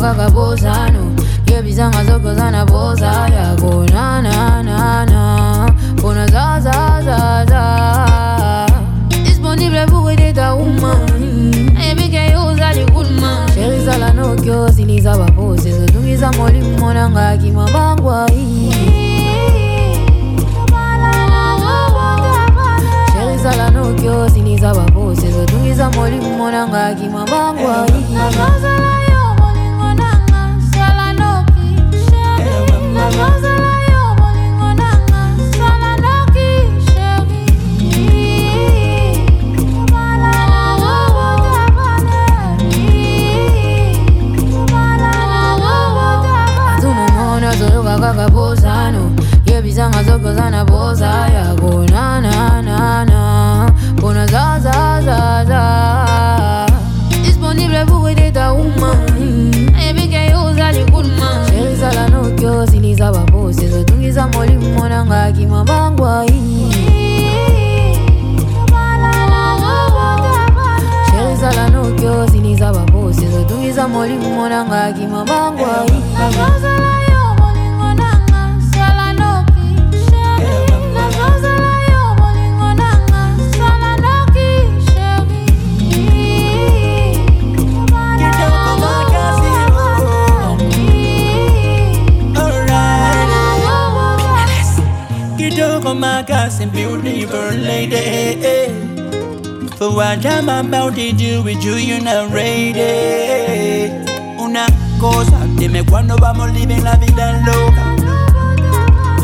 [0.00, 1.12] kakabuzano
[1.46, 5.22] yebizanga zokozana boza yakonananana
[6.00, 7.62] fona zazazaza
[9.24, 11.52] disponible pour aider ta woman
[11.90, 18.72] ebikeyoza likulma sherizala nokyo ziliza bapozi zotungiza molimu monanga akimwa bangwai
[23.74, 28.04] nokyo ziliza bapozi zotungiza molimu monanga akimwa bangwai
[47.92, 49.12] kaka kakabozano
[49.46, 55.62] yebizanga zokozana boza yako nananana pona zazazaza
[57.24, 63.68] disponible pour aider ta umani ebikeyoza likulma sherizala nokyo siliza babosi.
[63.68, 66.42] Zotungiza molimu monanga akimabangwai
[71.10, 73.26] sherizala nokyo siliza babosi.
[73.28, 75.92] Zotungiza molimu monanga akimabangwai
[96.02, 98.68] mabangwai Kidogo makasi beautiful lady.
[99.76, 103.90] For what I'm about to do with you, you're not ready
[104.38, 104.66] Una
[105.00, 107.96] cosa, dime cuándo vamos living la vida loca.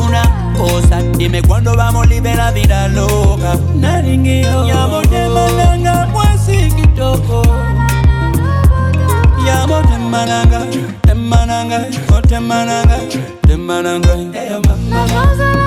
[0.03, 0.23] Una
[0.57, 3.57] cosa, dime cuándo vamos living la vida loca.
[3.75, 7.43] Naringio, yamo te malanga mwasi kitoko
[9.47, 10.67] Yamo te malanga,
[11.03, 11.87] te malanga,
[12.29, 12.99] te malanga,
[13.43, 15.58] te malanga Hey, mama.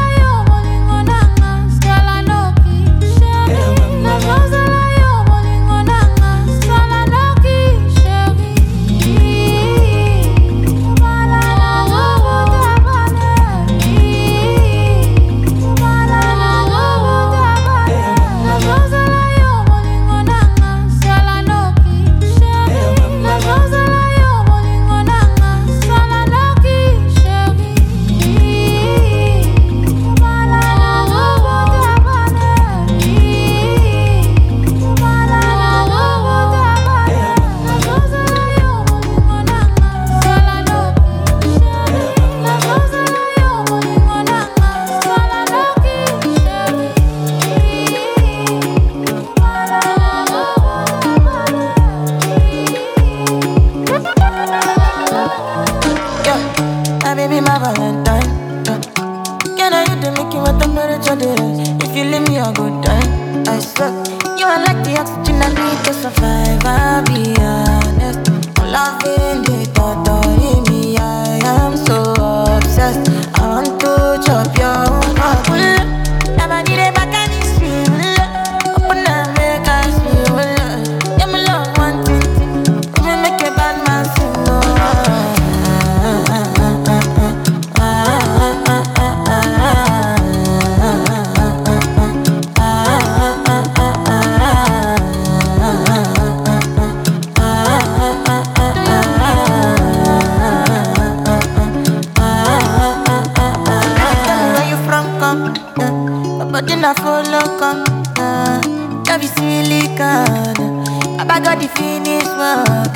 [111.31, 112.91] I got the finish work.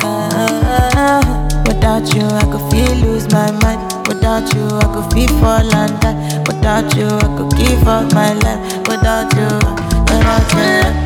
[1.66, 3.80] Without you, I could feel lose my mind.
[4.06, 6.38] Without you, I could feel fall and die.
[6.46, 8.60] Without you, I could give up my life.
[8.88, 9.48] Without you,
[10.04, 11.05] without you.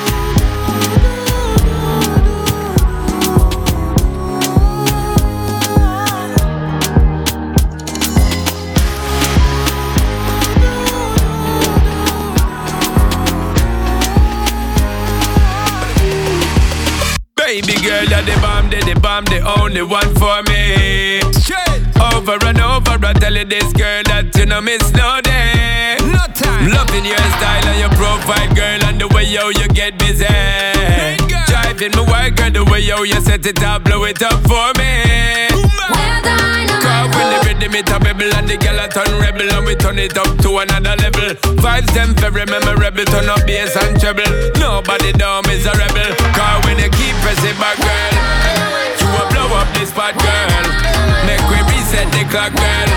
[17.51, 21.19] Baby girl, that the bomb, the, the bomb, the only one for me.
[21.35, 25.99] Straight over and over, I tell you this girl that you know miss no day.
[25.99, 26.71] No time.
[26.71, 30.23] Loving your style and your profile, girl, and the way yo you get busy.
[30.23, 31.19] Hey,
[31.51, 34.71] Driving my work, girl, the way yo you set it up, blow it up for
[34.79, 35.51] me.
[35.51, 39.75] Cause when the rhythm it a bubble and the girl a turn rebel and we
[39.75, 41.35] turn it up to another level.
[41.59, 44.23] Vibes them very memorable, turn up bass and treble.
[44.55, 46.15] Nobody down is a rebel.
[46.31, 48.13] Cause when you keep pressing back, girl,
[48.99, 50.63] you will blow up this spot, girl.
[51.23, 52.89] Make we reset the clock, girl.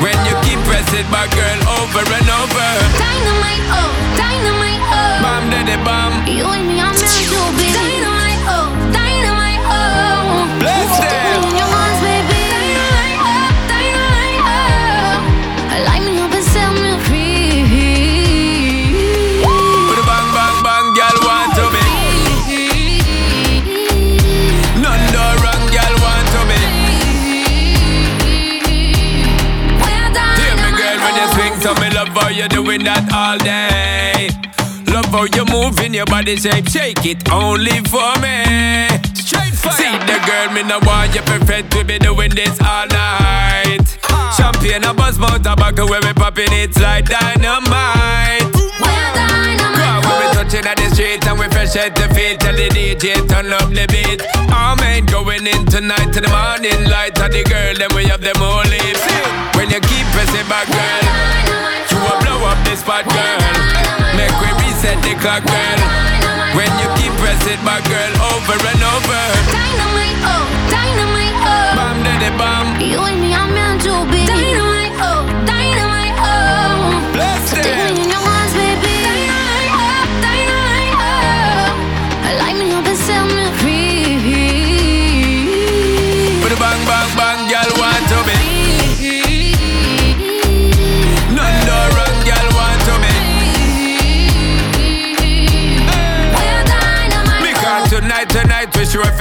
[0.00, 2.70] When you keep pressing back, girl, over and over.
[2.96, 5.20] Dynamite, oh, dynamite, oh.
[5.20, 6.12] Bam, daddy, bam.
[6.24, 7.68] You and me are meant to be.
[7.76, 10.56] Dynamite, oh, dynamite, oh.
[10.60, 11.37] Bless them.
[32.88, 34.32] That all day.
[34.88, 38.88] Love how you moving your body shape, shake it only for me.
[39.12, 39.76] Straight fire.
[39.76, 43.84] See the girl, me no want you perfect, we be doing this all night.
[44.08, 44.32] Ah.
[44.32, 48.48] Champagne, a buzz, mouth, tobacco, where we popping it like dynamite.
[48.48, 52.68] Cause when we touching at the street and we fresh at the feet Tell the
[52.72, 54.22] DJ turn up the beat
[54.54, 58.22] All men going in tonight to the morning light And the girl then we have
[58.22, 59.04] them all lips
[59.56, 61.02] When you keep pressing back girl
[61.50, 61.77] You will
[62.38, 63.38] blow up this spot girl
[64.14, 65.78] Make we reset the clock girl
[66.54, 71.76] When you keep pressing back girl over and over Dynamite, oh, dynamite, oh.
[71.76, 74.26] Bam daddy bam You and me are meant to be.
[74.26, 77.10] Dynamite, oh, dynamite, oh.
[77.12, 78.07] Bless Take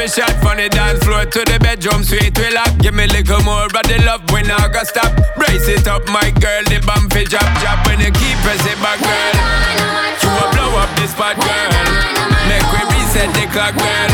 [0.07, 2.71] shot from the dance floor to the bedroom sweet we lock.
[2.79, 5.11] Give me little more of the love we not gonna stop.
[5.35, 8.99] Brace it up, my girl, the bump fi drop, drop when you keep pressing back,
[9.03, 9.35] girl.
[10.23, 11.71] You will blow up this spot, girl.
[12.47, 14.11] Make we reset the clock, girl.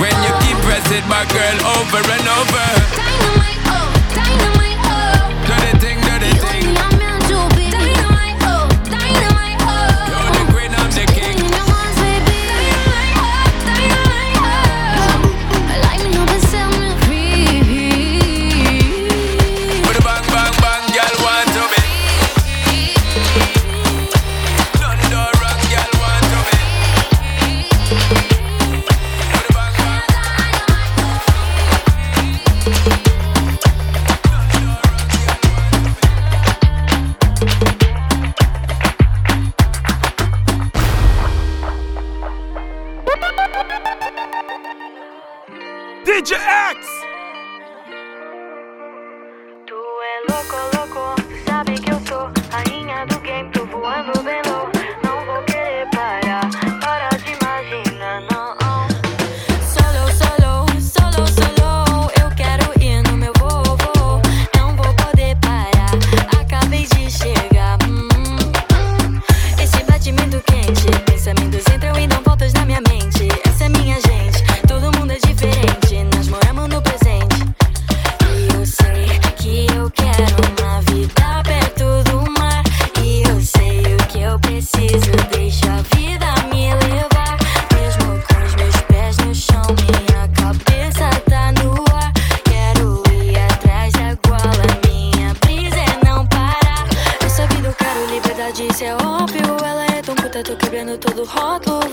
[0.00, 2.99] When you keep pressing back, girl, over and over.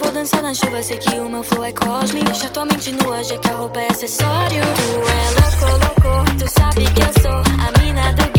[0.02, 2.34] Vou dançar na chuva, sei que o meu flow é cósmico.
[2.34, 4.62] Já tô totalmente nua, já que a roupa é acessório.
[4.76, 8.37] Tu é louco, louco, tu sabe que eu sou a mina do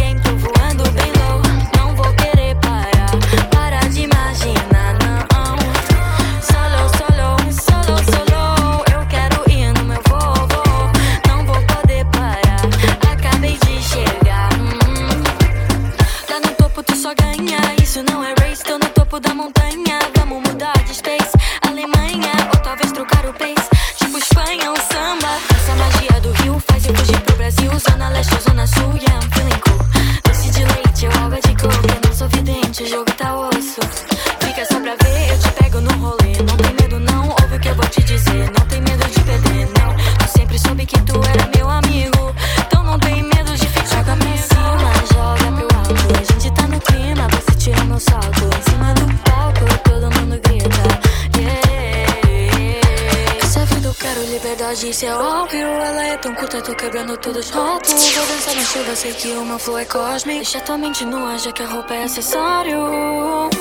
[56.79, 57.51] quebrando todos os.
[57.51, 60.39] Vou dançar na chuva, sei que o meu flow é cósmico.
[60.39, 63.58] Deixa tua mente nua, já que a roupa é acessório.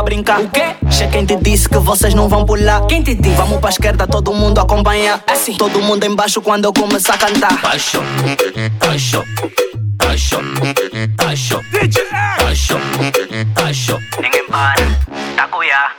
[0.00, 0.40] Pra brincar.
[0.40, 0.74] O quê?
[1.12, 2.86] quem te disse que vocês não vão pular.
[2.86, 3.34] Quem te disse?
[3.36, 5.20] Vamos pra esquerda, todo mundo acompanha.
[5.26, 7.60] Assim, todo mundo embaixo quando eu começar a cantar.
[7.60, 8.00] Baixo,
[8.78, 9.24] baixo,
[9.96, 10.38] baixo,
[11.16, 11.60] baixo,
[12.38, 12.78] baixo,
[13.54, 14.74] baixo, Ninguém para,
[15.36, 15.92] tá cuiá.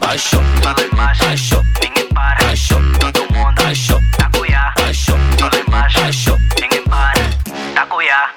[0.00, 2.44] baixo, Todo embaixo, baixo, ninguém para.
[2.44, 4.72] baixo, Todo mundo, baixo, tá cuiá.
[4.76, 5.12] baixo,
[5.70, 6.36] baixo.
[6.60, 7.22] ninguém para.
[7.74, 8.30] Tá cuiá.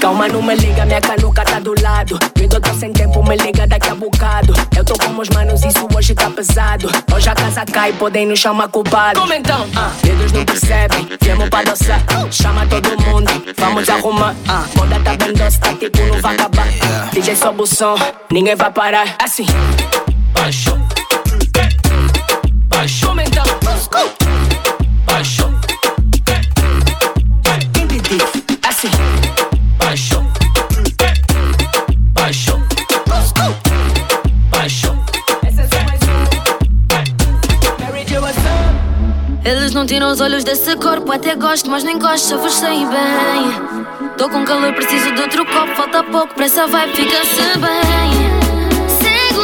[0.00, 1.00] Calma, não me liga, minha
[1.44, 2.18] tá do lado.
[2.54, 4.52] Eu tô sem tempo, me liga daqui a bocado.
[4.76, 6.88] Eu tô com meus manos, isso hoje tá pesado.
[7.14, 9.18] Hoje a casa cai, podem nos chamar culpado.
[9.20, 9.66] Como então?
[9.76, 12.00] Ah, eles não percebem, viemos pra dançar.
[12.30, 14.34] Chama todo mundo, vamos arrumar.
[14.48, 16.66] Ah, moda tá bem doce, tá tipo, não vai acabar.
[17.12, 17.96] DJ sobe o som,
[18.30, 19.16] ninguém vai parar.
[19.22, 19.46] Assim,
[20.32, 20.78] baixo,
[22.68, 23.44] baixo, como então?
[23.62, 24.23] baixo,
[40.00, 44.14] não os olhos desse corpo, até gosto, mas gosto, eu vos sei bem.
[44.16, 48.24] Tô com calor, preciso de outro copo, falta pouco pra essa vibe fica-se bem.
[48.88, 49.34] Segue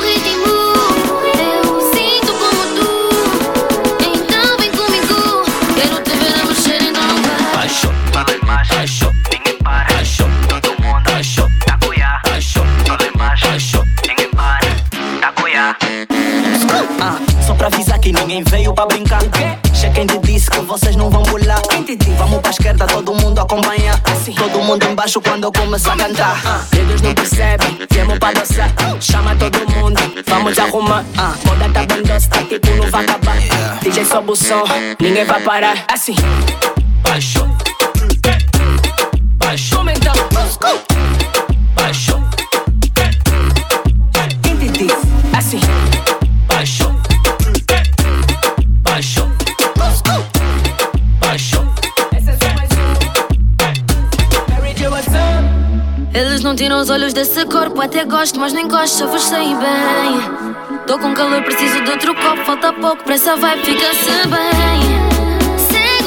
[17.51, 19.23] só pra avisar que ninguém veio pra brincar.
[19.23, 19.59] O quê?
[19.93, 21.61] quem te disse que vocês não vão pular.
[21.63, 22.13] Quem te disse?
[22.13, 24.01] Vamos pra esquerda, todo mundo acompanha.
[24.05, 26.41] Assim, todo mundo embaixo quando eu começar a cantar.
[26.45, 28.71] Ah, eles não percebem, viemos pra dançar.
[29.01, 31.05] Chama todo mundo, vamos arrumar.
[31.17, 33.37] Ah, moda tá bem doce, tá tipo, não vai acabar.
[33.83, 34.63] DJ sobe o som,
[35.01, 35.85] ninguém vai parar.
[35.93, 36.15] Assim,
[37.03, 37.45] baixo,
[39.39, 40.15] baixo, então?
[40.31, 41.10] baixo,
[56.13, 59.55] Eles não tiram os olhos desse corpo, até gosto, mas nem gosto, eu vos sei
[59.55, 60.81] bem.
[60.87, 64.91] Tô com calor, preciso de outro copo, falta pouco pra essa vibe fica-se bem.
[65.57, 66.01] Segue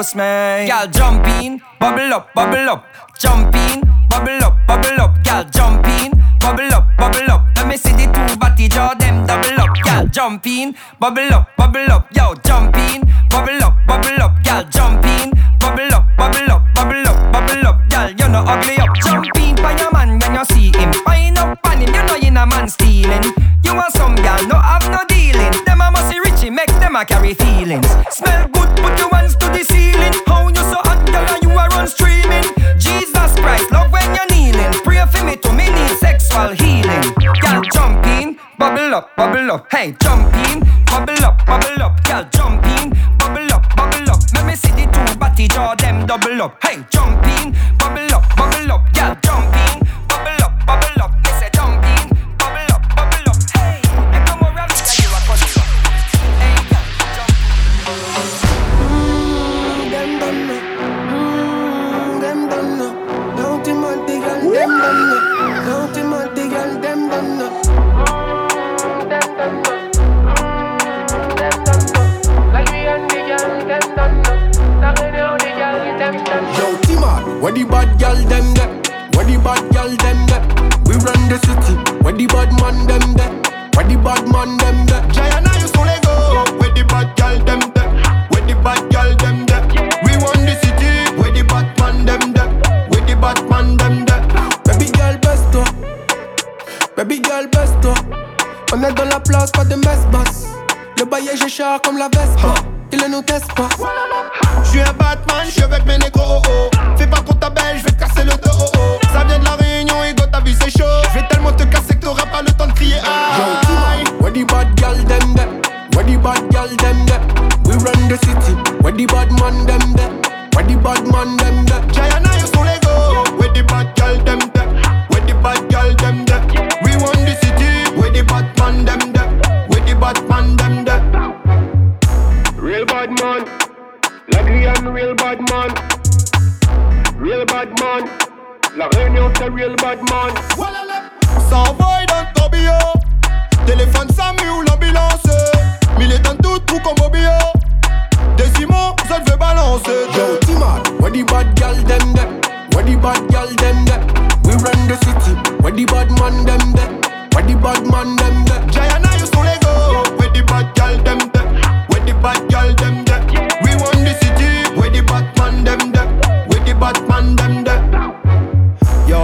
[0.00, 0.66] house, man.
[0.66, 2.84] Gal jump in, bubble up, bubble up.
[3.18, 5.22] Jump in, bubble up, bubble up.
[5.22, 6.10] Gal jump in,
[6.40, 7.42] bubble up, bubble up.
[7.56, 9.76] Let me see the two body jaw them double up.
[9.84, 12.08] Gal jump in, bubble up, bubble up.
[12.16, 14.42] Yo, jump in, bubble up, bubble up.
[14.42, 17.76] Gal jump in, bubble up, bubble up, bubble up, bubble up.
[17.90, 18.96] Gal, you know ugly up.
[18.96, 20.92] Jump in, by your man when you see him.
[21.04, 23.24] Pine up on him, you know you're a man stealing.
[23.64, 25.52] You want some gal, no have no dealing.
[25.66, 27.86] Them a musty richie, make them a carry feelings.
[28.08, 28.59] Smell good.
[39.00, 43.64] up, bubble up, hey, jump in, bubble up, bubble up, girl, jump in, bubble up,
[43.74, 44.20] bubble up.
[44.34, 47.99] Let me see the two body jaw them double up, hey, jump in, bubble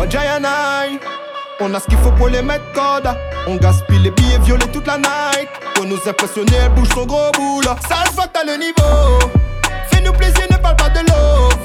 [0.06, 0.86] Yo Gianna,
[1.60, 3.08] on a ce qu'il faut pour les mettre code.
[3.48, 5.48] On gaspille les billets violets toute la night.
[5.74, 7.64] Pour nous impressionner, elle bouge son gros boule.
[7.64, 9.18] Voit que t'as le niveau.
[9.90, 11.58] Fais-nous plaisir, ne parle pas de love.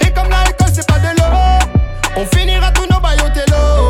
[0.00, 2.16] Et comme l'alcool, c'est pas de l'eau.
[2.16, 3.88] On finira tous nos bails au télo.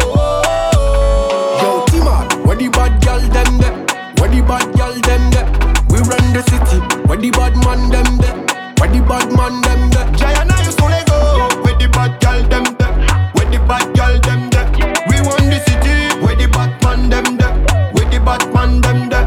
[1.62, 3.72] Yo, Tima, where the bad girl them there?
[4.18, 5.46] Where the bad girl them there?
[5.88, 6.80] We run the city.
[7.06, 8.34] Where the bad man them there?
[8.78, 10.06] Where the bad man them there?
[10.16, 11.48] Gianna, you so let go.
[11.62, 12.95] Where the bad girl them there?
[13.56, 14.68] Where the bad girl them there?
[15.08, 16.12] We run the city.
[16.20, 17.54] Where the bad man them there?
[17.92, 19.24] Where the bad man them there?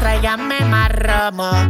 [0.00, 1.69] Tráigame más romo, pidan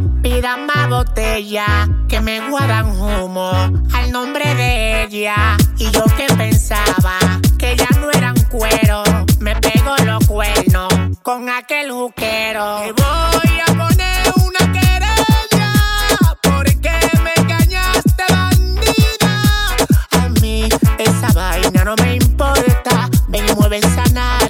[0.91, 3.49] botella, que me guardan humo
[3.93, 5.55] al nombre de ella.
[5.77, 7.17] Y yo que pensaba
[7.57, 9.03] que ya no eran cuero,
[9.39, 10.89] me pego los cuernos
[11.23, 12.81] con aquel juquero.
[12.81, 15.71] Te voy a poner una querella
[16.41, 16.91] porque
[17.23, 19.33] me engañaste, bandida.
[20.11, 20.67] A mí
[20.99, 24.40] esa vaina no me importa, ven y mueve esa narga.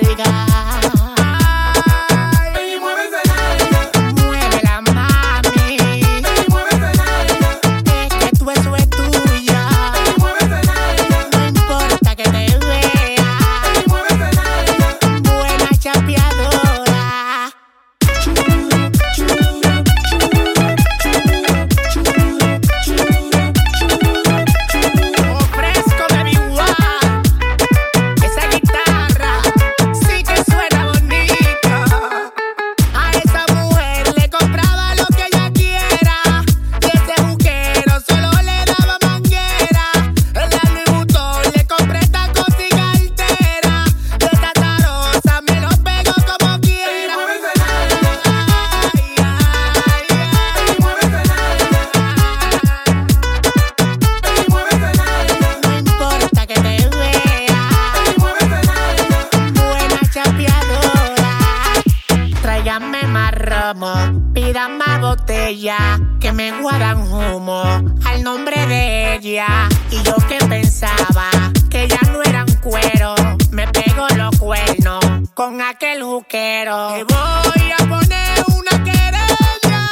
[66.22, 67.62] Que me guardan humo
[68.06, 69.68] al nombre de ella.
[69.90, 71.30] Y yo que pensaba
[71.70, 73.16] que ya no eran cuero,
[73.52, 76.94] me pego los cuernos con aquel juquero.
[76.94, 79.88] Te voy a poner una querella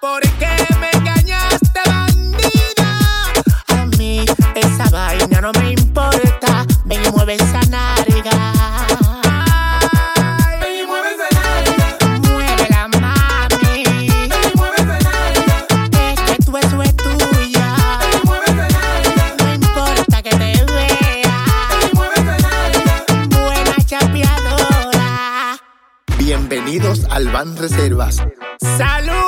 [0.00, 0.48] porque
[0.80, 2.98] me engañaste, bandida.
[3.68, 7.56] A mí esa vaina no me importa, ven y mueve esa.
[27.36, 28.16] pan reservas.
[28.78, 29.25] ¡Salud!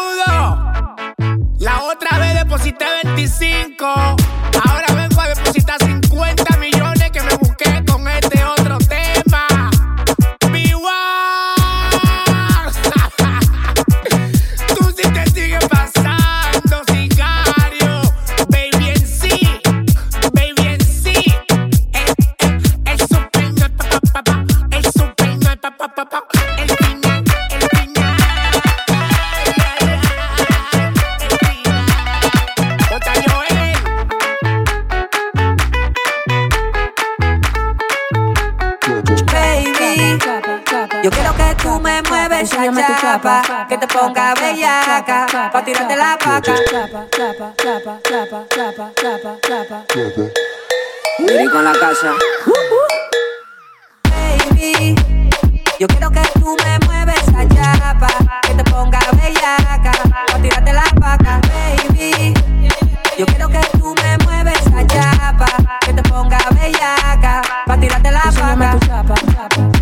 [43.99, 46.55] Ponga bellaca, pa' tirarte la paca.
[51.19, 52.15] Vení con la casa.
[54.05, 54.95] Baby,
[55.79, 58.09] yo quiero que tú me mueves esa chapa,
[58.43, 59.93] que te ponga bellaca,
[60.29, 61.41] pa' tirarte la paca.
[61.51, 62.35] Baby,
[63.19, 65.47] yo quiero que tú me mueves esa chapa,
[65.81, 69.78] que te ponga bellaca, pa' tirarte la paca.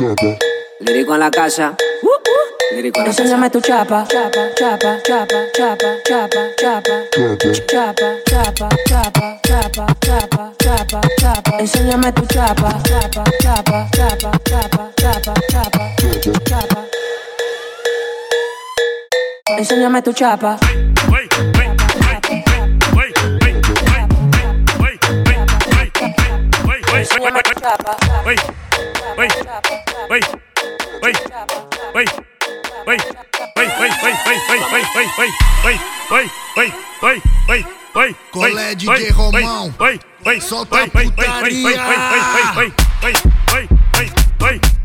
[0.00, 0.38] chapa.
[0.80, 1.76] Lírico en la casa.
[2.02, 4.06] Uh, Enséñame tu chapa.
[4.08, 6.94] Chapa, chapa, chapa, chapa, chapa, chapa.
[7.12, 11.58] Chapa, chapa, chapa, chapa, chapa, chapa, chapa.
[11.58, 12.80] Enséñame tu chapa.
[12.82, 15.84] Chapa, chapa, chapa, chapa, chapa,
[16.48, 16.86] chapa.
[19.58, 20.58] Enséñame tu chapa.
[34.96, 35.28] oi, oi,
[35.64, 36.72] oi, oi, oi,
[37.02, 38.14] oi, oi, oi.
[38.34, 38.54] oi,
[38.88, 39.44] oi, oi,
[39.78, 41.42] Oi, oi, solta oi, putaria.
[41.42, 41.92] Oi, oi, oi,
[42.56, 42.72] oi,
[43.02, 43.14] oi,
[43.52, 44.79] oi, oi, oi.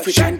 [0.00, 0.39] African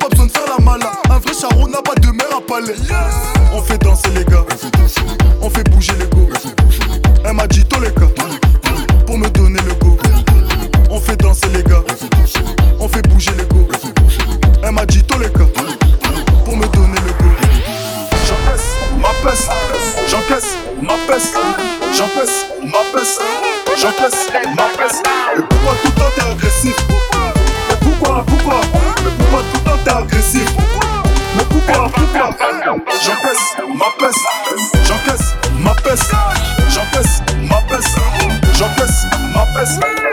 [0.00, 0.92] pas besoin de faire la mala.
[1.10, 2.74] Un vrai charron n'a pas de mer à palais.
[3.52, 4.44] On fait danser les gars,
[5.42, 6.28] on fait bouger les go.
[7.24, 8.08] Elle m'a dit tous les cas
[9.06, 9.96] pour me donner le go.
[10.90, 11.84] On fait danser les gars,
[12.80, 13.68] on fait bouger les go.
[14.62, 15.46] Elle m'a dit tous les cas
[16.44, 17.30] pour me donner le go.
[18.26, 19.48] J'encaisse, m'apaisse,
[20.08, 21.32] j'encaisse, m'apaisse,
[21.96, 23.18] j'encaisse, m'apaisse,
[23.76, 25.02] j'encaisse, m'apaisse.
[25.36, 26.76] Et pourquoi tout le temps t'es agressif?
[27.70, 28.79] Et pourquoi, pourquoi?
[29.90, 30.46] état agressif.
[31.36, 34.18] Mon coupable, coupable, j'encaisse ma peste,
[34.86, 36.12] j'encaisse ma peste,
[36.68, 37.98] j'encaisse ma peste,
[38.52, 40.09] j'encaisse ma peste.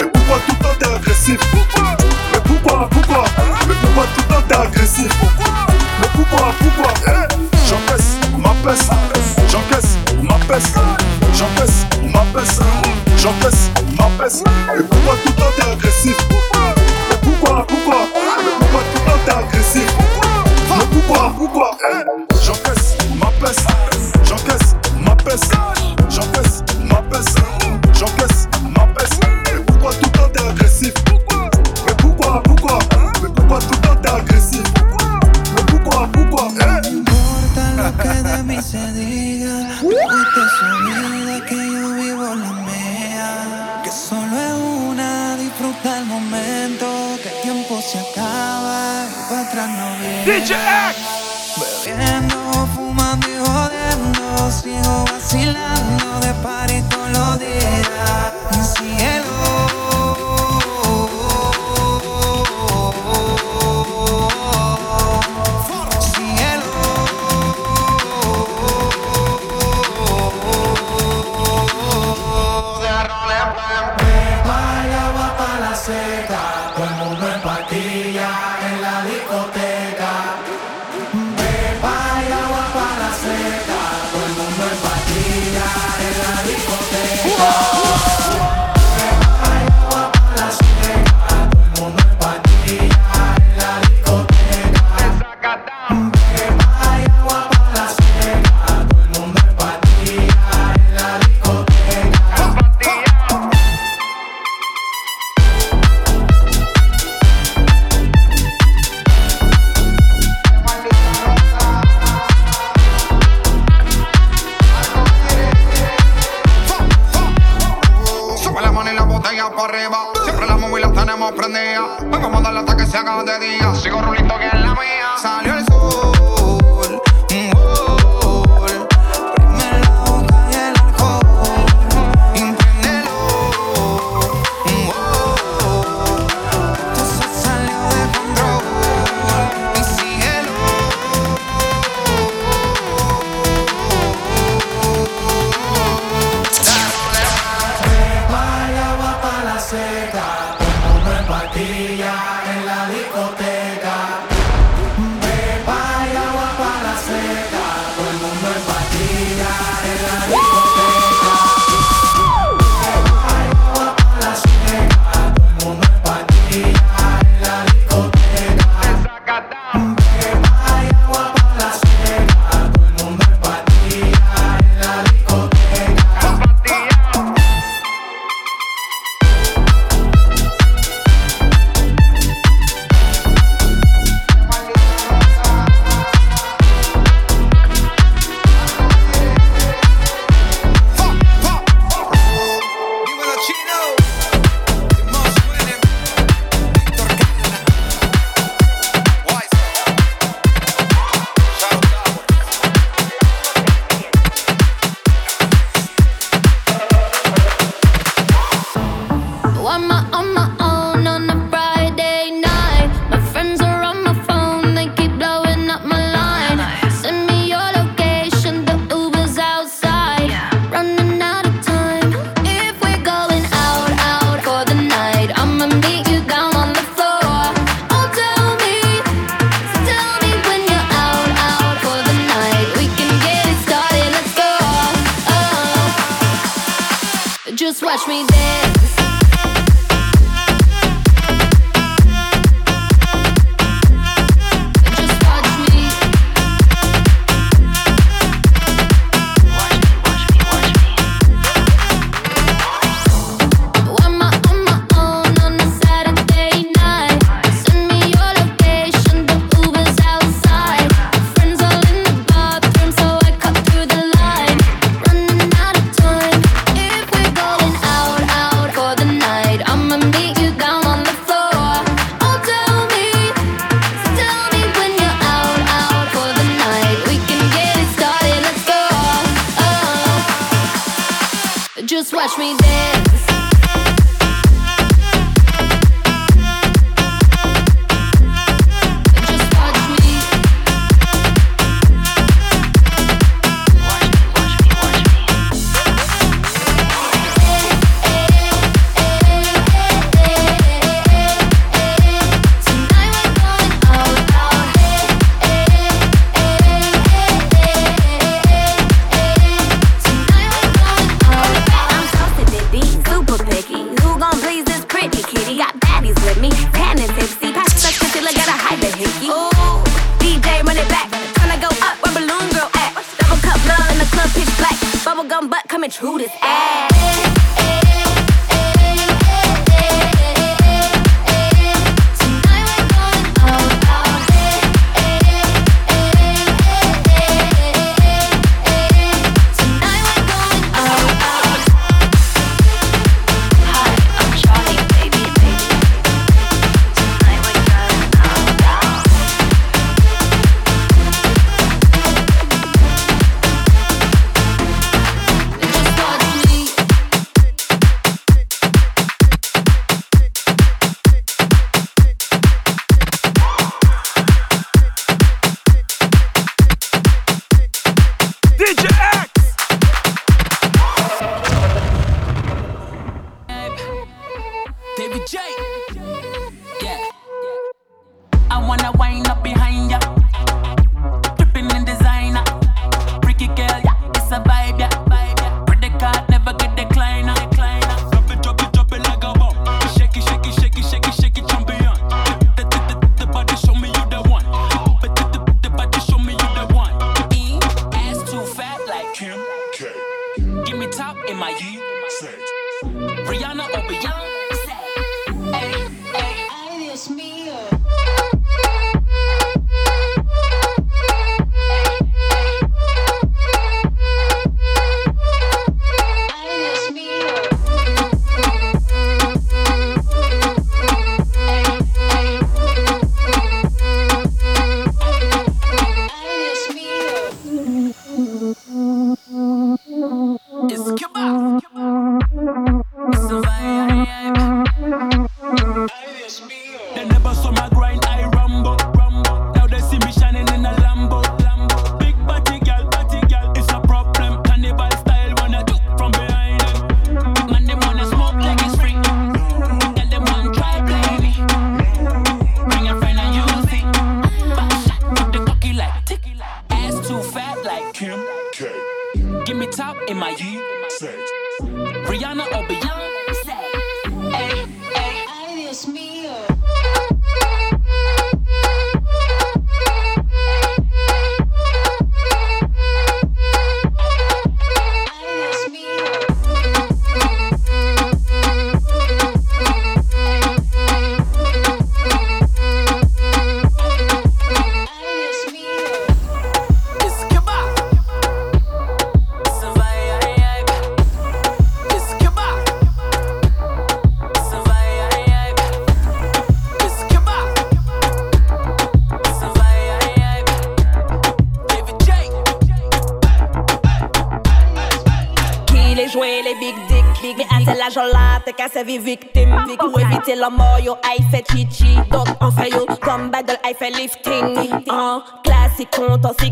[508.78, 512.70] servi victime Big ah, ou éviter la mort, yo, I fait chichi Donc on fait
[512.70, 514.70] yo, comme battle, I fait lifting.
[514.90, 516.52] En classe, et compte en 16,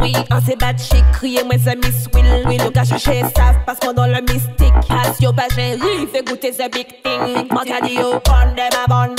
[0.00, 2.46] oui En ces bat j'ai crié, moi c'est Miss Will.
[2.46, 4.72] Oui, le gars cherché, savent, passe moi dans le mystique.
[4.88, 7.46] Passe yo, pas j'ai fait goûter the big thing.
[7.50, 9.15] Mentadi yo, on them,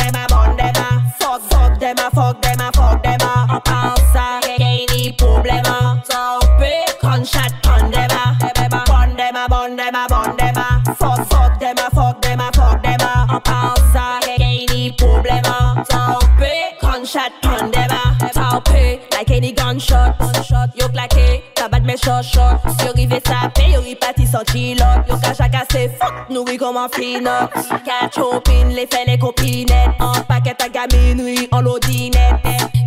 [22.22, 26.90] chochotte Yo rive sape, yo ripati sans chilote Yo kaja kase fok, nourri comme un
[26.90, 27.50] finot
[27.86, 29.92] Kat chopin, les fait les copinettes.
[30.00, 32.36] En paquet à gaminerie, en l'audinette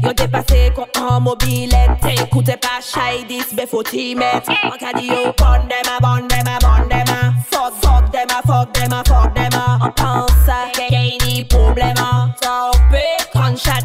[0.02, 1.90] Yo dépassé qu'on en mobilette.
[2.00, 4.50] T'écoutez pas chai dis, ben faut t'y mettre.
[4.64, 9.34] En cas yo bon dema, bon dema, bon dema Fuck, fuck dema, fuck dema, fuck
[9.34, 12.32] dema On pense à, y'a ni problème hein.
[12.40, 12.98] T'en peux,
[13.32, 13.84] quand chat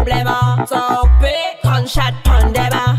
[0.00, 0.64] problema.
[0.66, 2.96] So big gunshot pandeba.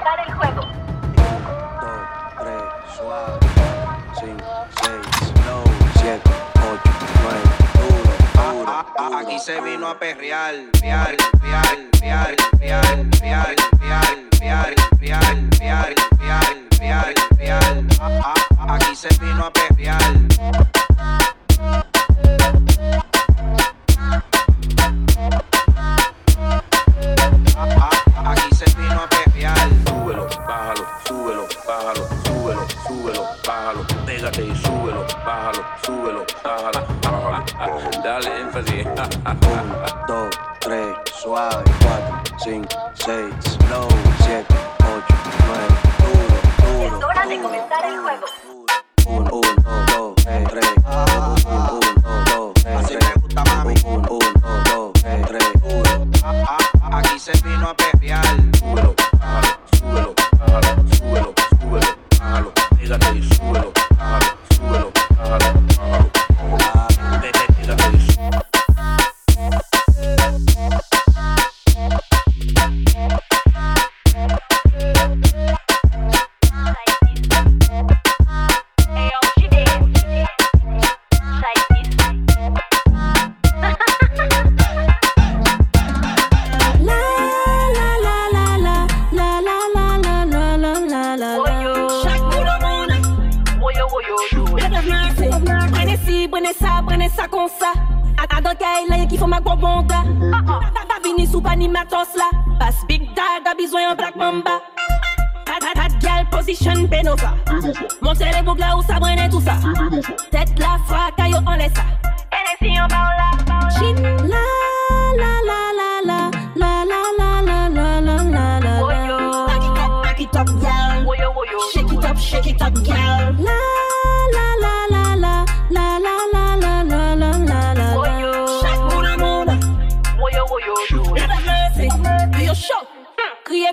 [0.00, 0.62] Comenzar el juego.
[4.22, 5.70] 1, 2,
[6.00, 6.20] 7,
[6.54, 6.90] 8,
[7.22, 9.18] 9.
[9.18, 10.54] Aquí se vino a perrear.
[18.68, 20.79] Aquí se vino a perrear.
[36.50, 36.82] bájala.
[38.02, 38.86] Dale énfasis.
[39.24, 39.38] 1,
[40.06, 40.30] 2,
[40.60, 43.88] 3, suave, 4, 5, 6, slow,
[44.26, 44.59] 7.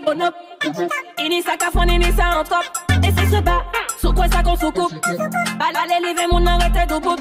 [0.08, 0.34] bonop.
[1.20, 2.64] Ini sa kafon, ini sa antrop.
[3.04, 3.60] E se se ba,
[4.00, 4.92] sou kwen sa kon sou koup.
[5.60, 7.20] Balale leve moun an rete do bout.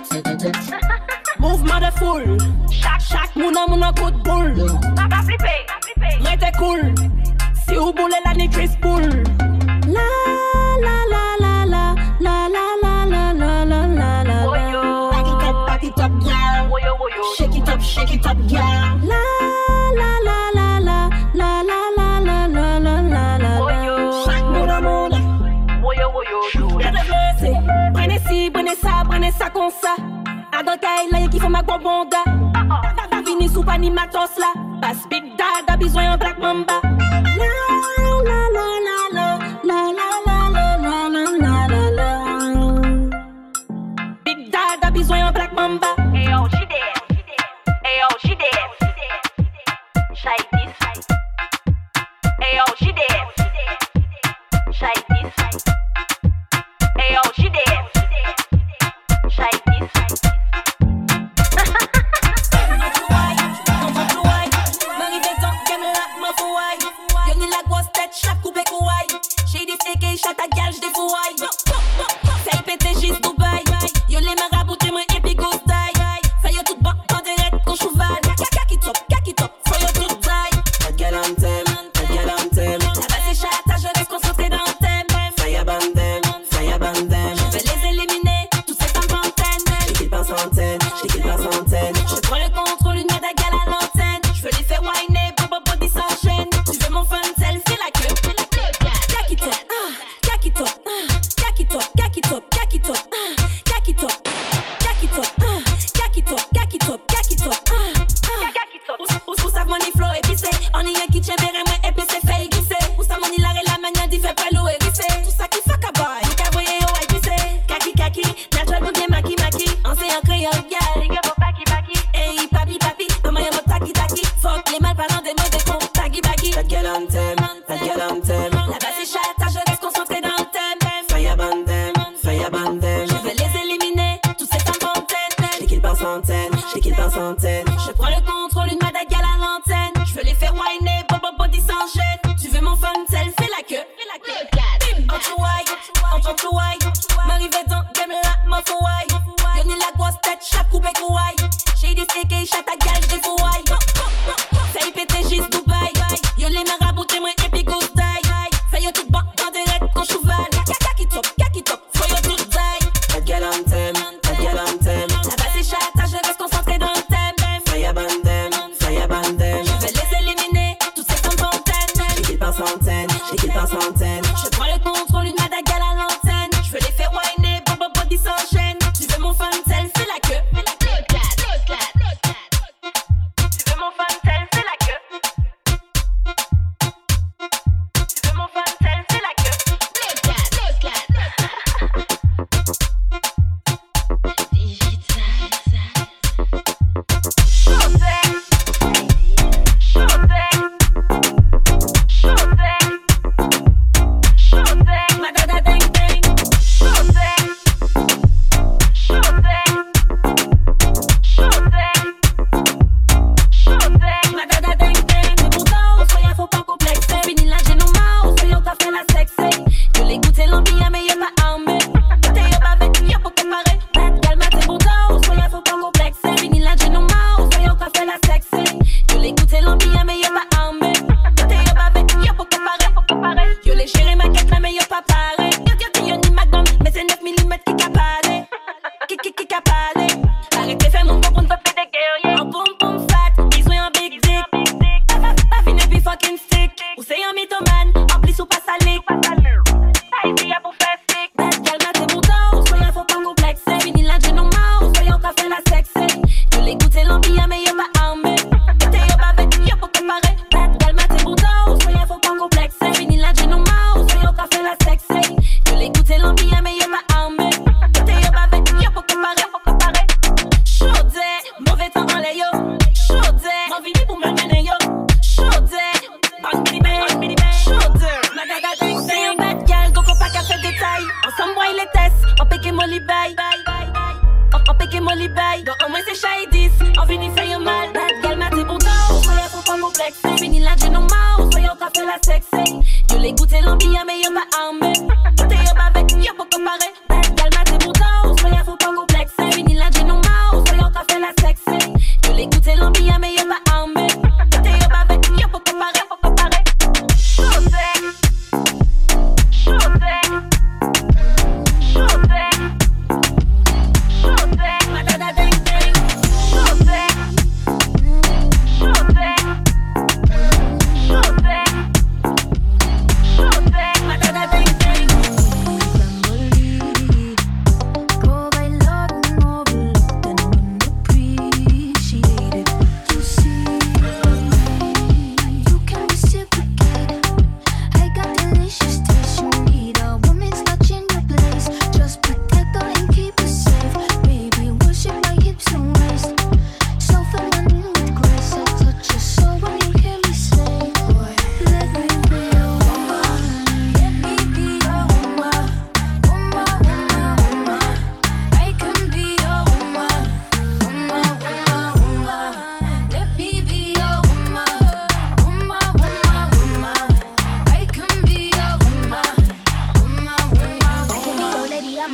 [1.39, 2.39] Mouvement de foule.
[2.71, 4.71] Chak, chak, moun an moun an kout boule.
[4.95, 5.55] Papa flipe,
[6.23, 6.95] rete cool.
[7.67, 9.11] Si ou boule la ni Chris Poole.
[9.91, 10.07] La,
[10.87, 11.85] la, la, la, la,
[12.21, 14.39] la, la, la, la, la, la, la, la.
[15.11, 16.69] Back it up, back it up, yeah.
[17.37, 18.95] Shake it up, shake it up, yeah.
[30.67, 32.23] d'ankaye la, yon ki fè ma gwo bonda
[32.55, 33.23] ah, ah.
[33.27, 36.81] Vini sou ni matos la Pas big dad, a bizwen yon black mamba.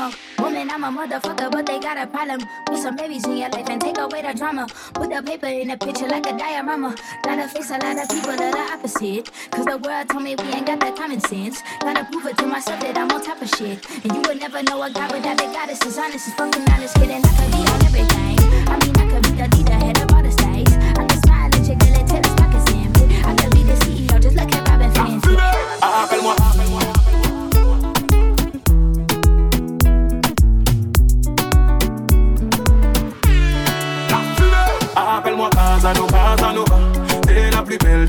[0.02, 2.40] A woman, I'm a motherfucker, but they got a problem.
[2.66, 4.66] Put some babies in your life and take away the drama.
[4.94, 6.96] Put the paper in the picture like a diorama.
[7.22, 9.30] Gotta face a lot of people that are opposite.
[9.52, 11.62] Cause the world told me we ain't got that common sense.
[11.82, 13.78] Gotta prove it to myself that I'm on top of shit.
[14.02, 16.96] And you would never know a guy without a goddess is honest, is fucking honest,
[16.96, 17.22] kidding.
[17.22, 18.38] I could be on everything.
[18.66, 20.72] I mean, I could be the leader, head of all the states.
[20.98, 23.06] I can smile and jiggle it till his pockets empty.
[23.22, 25.30] I could be the CEO, just look at Robin Fancy.
[25.78, 26.41] Appelle-moi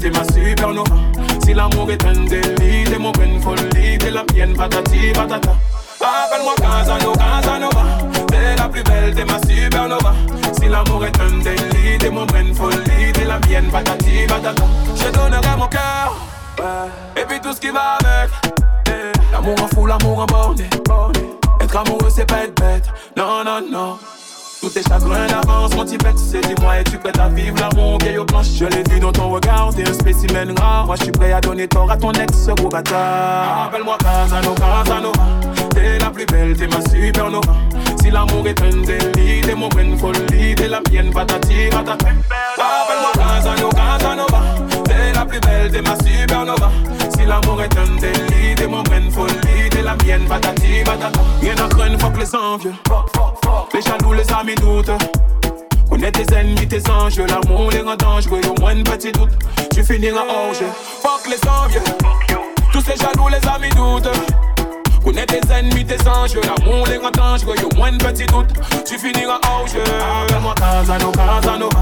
[0.03, 0.95] t'es ma supernova.
[1.43, 5.55] Si l'amour est un délit, t'es mon bonne folie T'es la mienne, patati, patata.
[6.01, 7.83] Appelle-moi Casanova, Casanova.
[8.27, 10.13] T'es la plus belle, t'es ma supernova.
[10.59, 14.63] Si l'amour est un délit, t'es mon bonne folie T'es la mienne, patati, patata.
[14.95, 16.15] Je donnerai mon cœur
[16.59, 17.21] ouais.
[17.21, 18.29] Et puis tout ce qui va avec.
[19.31, 20.69] L'amour en fou, l'amour en borné.
[21.61, 22.85] Être amoureux c'est pas être bête.
[23.15, 23.97] Non, non, non
[24.63, 27.97] tous tes chagrins d'avance, mon petit c'est dis-moi, es-tu prête à vivre l'amour?
[28.01, 30.85] Vieille aux planches Je l'ai vu dans ton regard, t'es un spécimen rare.
[30.85, 33.65] Moi, je suis prêt à donner tort à ton ex, gros bâtard.
[33.67, 35.23] Appelle-moi Casanova, Casanova.
[35.71, 37.53] T'es la plus belle, t'es ma supernova.
[38.01, 42.07] Si l'amour est un délit, t'es mon bonne folie, t'es la mienne, patati, patata.
[42.07, 44.72] Appelle-moi Casanova, Casanova.
[45.23, 46.69] La plus belle, t'es ma supernova.
[47.15, 51.21] Si l'amour est un délit, t'es mon bonne folie, t'es la mienne, patati, patata.
[51.39, 52.73] Rien à craindre, fuck les envieux.
[53.73, 54.91] Les jaloux, les amis doutent.
[55.89, 57.25] Connais tes ennemis, tes enjeux.
[57.25, 58.41] L'amour les rend dangereux.
[58.49, 59.31] Au moins un petit doute,
[59.73, 60.67] tu finiras hors jeu.
[61.01, 61.81] Fuck les envieux.
[62.73, 64.09] Tous les jaloux, les amis doutent.
[65.05, 66.41] Connais tes ennemis, tes enjeux.
[66.41, 67.55] L'amour les rend dangereux.
[67.63, 68.51] Au moins un petit doute,
[68.85, 69.83] tu finiras hors jeu.
[70.25, 71.79] Appelle-moi Casanova, Casanova.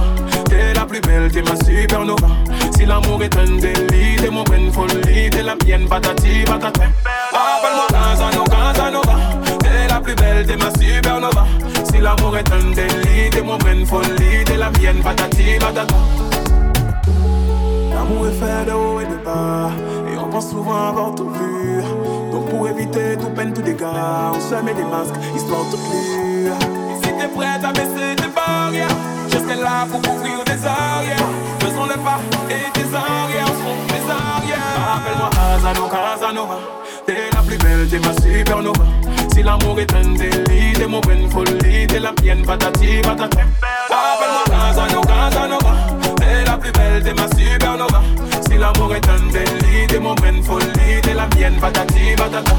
[0.52, 2.28] T'es la plus belle, t'es ma supernova.
[2.76, 5.30] Si l'amour est un délit, t'es mon bonne folie.
[5.30, 6.84] T'es la mienne, patati, patata.
[7.32, 9.16] Appelle-moi Casanova, Casanova.
[9.60, 11.46] T'es la plus belle, t'es ma supernova.
[11.90, 14.44] Si l'amour est un délit, t'es mon bonne folie.
[14.46, 15.96] T'es la mienne, patati, patata.
[17.94, 19.72] L'amour est fait de haut et de bas.
[20.14, 21.82] Et on pense souvent avoir tout vu.
[22.34, 26.91] Donc pour éviter tout peine, tout dégât, on se met des masques, histoire de plus.
[27.22, 28.88] T'es prête à baisser tes barrières,
[29.30, 31.28] serai là pour couvrir des arrières.
[31.60, 32.20] Faisons le pas
[32.50, 34.58] et tes arrières seront mes arrières.
[34.96, 36.58] Appelle-moi Casanova, Casanova.
[37.06, 38.84] T'es la plus belle, t'es ma supernova.
[39.32, 43.42] Si l'amour est un délit, t'es mon bonne folie, t'es la mienne, patati, patata.
[43.92, 45.74] Appelle-moi Casanova, Casanova.
[46.16, 48.02] T'es la plus belle, t'es ma supernova.
[48.50, 52.56] Si l'amour est un délit, t'es mon bonne folie, t'es la mienne, patati, patata.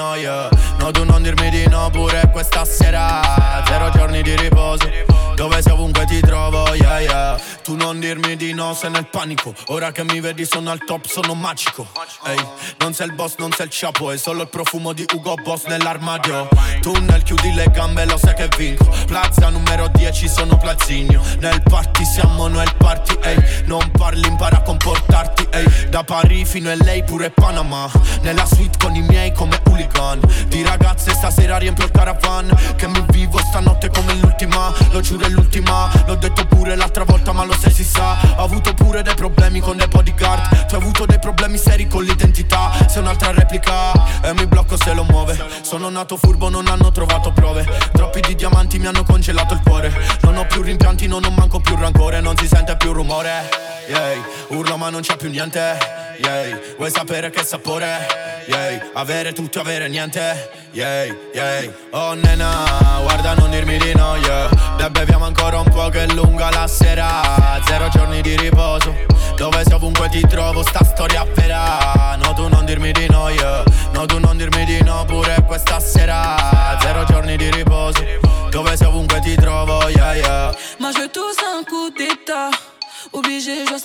[0.00, 0.48] Non dirmi di no, yeah
[0.78, 3.20] No tu non dirmi di no pure questa sera.
[3.66, 5.09] Zero giorni di riposo
[5.40, 7.40] Dove sei ovunque ti trovo, yeah yeah.
[7.62, 9.54] Tu non dirmi di no sei nel panico.
[9.68, 11.86] Ora che mi vedi sono al top, sono magico.
[12.26, 12.46] Ehi,
[12.80, 15.64] non sei il boss, non sei il ciapo È solo il profumo di Ugo Boss
[15.64, 16.46] nell'armadio.
[16.82, 18.86] Tunnel, chiudi le gambe, lo sai che vinco.
[19.06, 21.22] Plaza numero 10, sono Plazinio.
[21.38, 23.64] Nel party siamo noi il party, ehi.
[23.64, 25.88] Non parli, impara a comportarti, ehi.
[25.88, 27.90] Da Parigi fino a lei pure Panama.
[28.20, 30.20] Nella suite con i miei come hooligan.
[30.48, 32.74] Di ragazze stasera riempio il caravan.
[32.76, 34.70] Che mi vivo stanotte come l'ultima.
[34.90, 38.74] Lo giuro l'ultima L'ho detto pure l'altra volta ma lo sai si sa Ho avuto
[38.74, 43.02] pure dei problemi con dei bodyguard Tu hai avuto dei problemi seri con l'identità Sei
[43.02, 47.66] un'altra replica E mi blocco se lo muove Sono nato furbo non hanno trovato prove
[47.92, 51.60] Troppi di diamanti mi hanno congelato il cuore Non ho più rimpianti non ho manco
[51.60, 54.24] più rancore Non si sente più rumore yeah.
[54.48, 55.78] Urlo ma non c'è più niente
[56.22, 56.58] yeah.
[56.76, 58.06] Vuoi sapere che sapore?
[58.46, 58.90] Yeah.
[58.94, 61.72] Avere tutto, avere niente yeah, yeah.
[61.90, 64.69] Oh nena, guarda non dirmi di no, yeah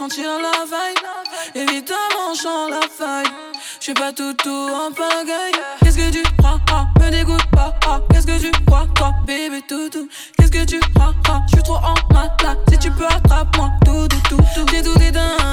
[0.07, 0.65] sentir la
[2.69, 3.25] la faille.
[3.79, 5.59] Je suis pas tout tout en pagaille.
[5.81, 6.59] Qu'est-ce que tu crois?
[6.71, 7.73] Ah, Me dégoûte pas.
[7.87, 11.13] Ah, Qu'est-ce que tu crois toi Bébé toutou Qu'est-ce que tu crois?
[11.29, 13.71] Ah, Je suis trop en malade Si tu peux attrape-moi.
[13.83, 14.65] Tout tout tout tout.
[14.71, 15.44] J'ai tout Ce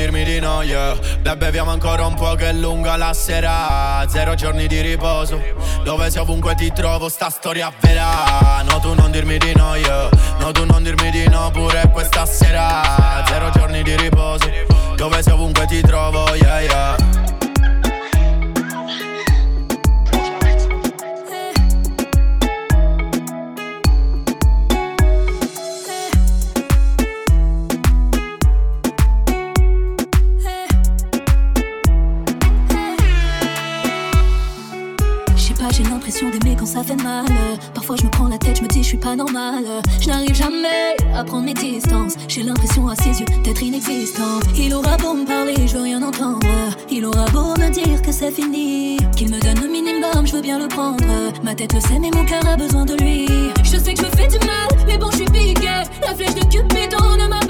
[0.00, 0.96] dirmi di no, yeah.
[1.20, 4.02] Beh, beviamo ancora un po' che è lunga la sera.
[4.08, 5.38] Zero giorni di riposo
[5.84, 8.62] Dove sei ovunque ti trovo, sta storia vera.
[8.62, 10.08] No, tu non dirmi di no, yeah.
[10.38, 13.22] No, tu non dirmi di no pure questa sera.
[13.26, 14.50] Zero giorni di riposo
[14.96, 17.19] Dove sei ovunque ti trovo, yeah, yeah
[37.74, 39.64] Parfois je me prends la tête, je me dis je suis pas normal.
[40.00, 42.14] Je n'arrive jamais à prendre mes distances.
[42.26, 44.40] J'ai l'impression à ses yeux d'être inexistant.
[44.56, 46.40] Il aura beau me parler, je veux rien entendre.
[46.90, 48.96] Il aura beau me dire que c'est fini.
[49.14, 51.04] Qu'il me donne le minimum, je veux bien le prendre.
[51.42, 53.26] Ma tête le sait, mais mon cœur a besoin de lui.
[53.62, 55.68] Je sais que je fais du mal, mais bon, je suis piqué.
[56.00, 57.40] La flèche de Cupidon ne m'a